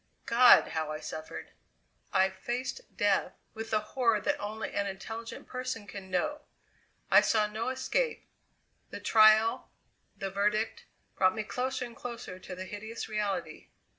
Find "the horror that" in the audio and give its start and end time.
3.69-4.39